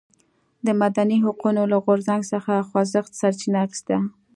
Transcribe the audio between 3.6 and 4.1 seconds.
اخیسته.